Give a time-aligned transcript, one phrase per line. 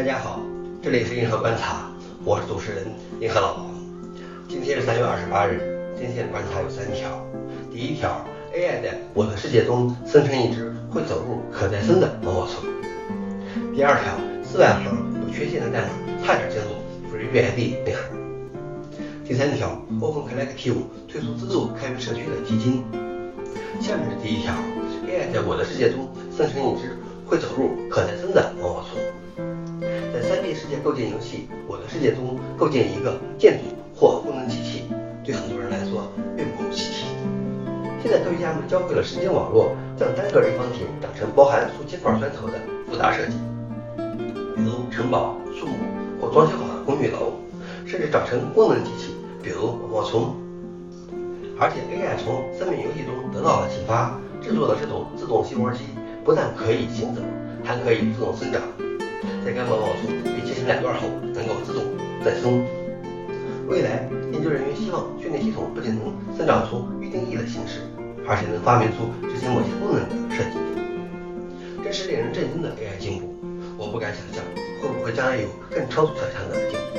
[0.00, 0.40] 大家好，
[0.82, 1.90] 这里是银河观察，
[2.24, 2.86] 我是主持人
[3.20, 3.66] 银河老王。
[4.48, 5.60] 今天是三月二十八日，
[5.94, 7.22] 今天的观察有三条。
[7.70, 8.24] 第一条
[8.54, 12.64] ，AI 在我的世界中生成一只会走路、可再生的毛毛虫。
[13.76, 15.88] 第二条，四万行有缺陷的代码
[16.24, 16.80] 差点进入
[17.12, 18.08] FreeBSD 内核。
[19.22, 22.82] 第三条，Open Collective 推出资助开源社区的基金。
[23.82, 24.54] 下面是第一条
[25.04, 26.96] ，AI 在我的世界中生成一只
[27.26, 28.96] 会走路、可再生的毛毛虫。
[30.30, 34.84] 3D 世界构建游戏《我的世界》中构建一个建筑或功能机器，
[35.24, 37.06] 对很多人来说并不稀奇。
[38.00, 42.52] 现在科学家们教会了神经网络，将单个立方体长成包含数千块砖头的
[42.86, 43.34] 复杂设计，
[44.54, 45.74] 比如城堡、树木
[46.20, 47.32] 或装修好的公寓楼，
[47.84, 50.36] 甚至长成功能机器，比如毛毛虫。
[51.58, 55.80] 而且 AI 从三面游戏中得到了启发，制作的这种自动吸窝机
[56.24, 57.20] 不但可以行走，
[57.64, 58.62] 还可以自动生长。
[59.44, 61.84] 在该毛毛虫被切成两段后，能够自动
[62.24, 62.64] 再生。
[63.68, 67.80] 未来，研究人员希望训练系统不仅能生长出预定义的形式，
[68.26, 70.58] 而且能发明出执行某些功能的设计。
[71.82, 73.34] 真是令人震惊的 AI 进步，
[73.78, 74.44] 我不敢想象
[74.82, 76.98] 会不会将来有更超出想象的进步。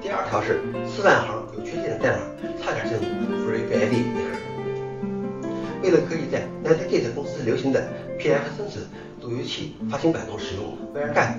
[0.00, 2.18] 第二条是四万行有缺陷的代码
[2.62, 3.02] 差点进入
[3.46, 4.04] FreeBSD。
[5.82, 8.82] 为了可以在 Netscape 公司流行的 PF 生成
[9.22, 11.34] 路由器发行版中使用 WireGuard，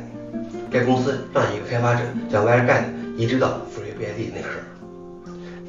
[0.70, 2.84] 该公司让一个开发者将 WireGuard
[3.18, 4.60] 移植到 FreeBSD 内核，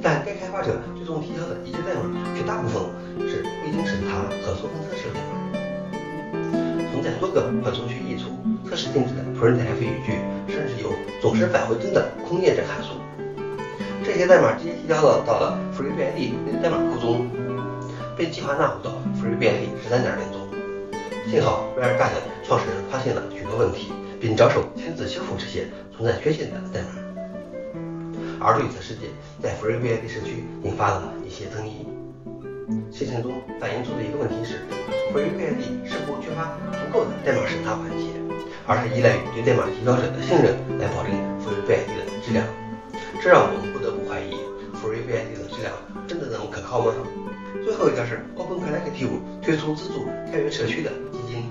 [0.02, 2.02] 但该开发者最终提交的移植代码
[2.36, 2.82] 却大部分
[3.28, 8.30] 是未经审查和缩分测试的代码，存在多个可重新溢出、
[8.68, 12.90] 测试定制的 printf 语句，甚至有总是返回真的空验证函数。
[14.04, 17.26] 这些代码直接提交到到了 FreeBSD 代码库中。
[18.16, 20.39] 被计划纳入到 FreeBSD 十三点零中。
[21.30, 25.64] 幸好 v r g a t 创始人发现了许多问题，并着手亲自修复这些
[25.94, 26.88] 存在缺陷的代码。
[28.40, 29.06] 而对此事件，
[29.40, 31.86] 在 FreeBSD 社区引发了一些争议。
[32.90, 33.30] 事件中
[33.60, 34.66] 反映出的一个问题是
[35.14, 38.10] ，FreeBSD 似乎缺乏足够的代码审查环节，
[38.66, 41.14] 而是依赖于对代码提交者的信任来保证
[41.46, 42.44] FreeBSD 的质量。
[43.22, 43.69] 这让我们
[46.70, 46.94] 好吗？
[47.64, 49.10] 最后一条是 Open Collective
[49.42, 51.50] 推出资助开源社区的基金。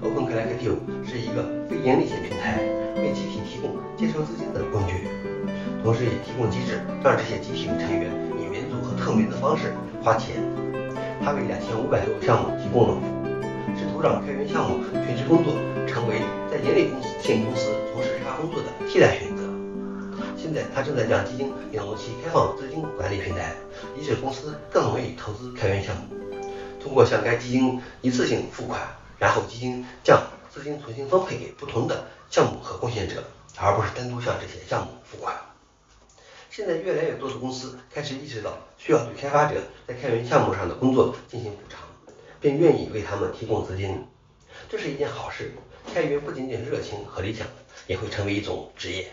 [0.00, 2.62] Open Collective 是一个非营利性平台，
[2.94, 5.08] 为集体提供接收资金的工具，
[5.82, 8.06] 同时也提供机制让这些集体成员
[8.38, 10.36] 以民主和透明的方式花钱。
[11.20, 15.52] 它为两千五百多个项目提供了服务，试图让开源项目全职工作
[15.88, 19.37] 成为在盈利性公司从事开发工作的替代选择。
[20.48, 23.54] 现在，他正在将基金引入其开放资金管理平台，
[23.94, 26.16] 以使公司更容易投资开源项目。
[26.82, 28.80] 通过向该基金一次性付款，
[29.18, 33.22] 然后基金将资金重新分配给不同的项目和贡献者，
[33.58, 35.36] 而不是单独向这些项目付款。
[36.48, 41.80] 现在，越来越多的公司开始意识到需要对开发者在开源项目上的工作进行补偿，
[42.40, 44.02] 并愿意为他们提供资金。
[44.70, 45.52] 这是一件好事。
[45.92, 47.46] 开源不仅仅是热情和理想，
[47.86, 49.12] 也会成为一种职业。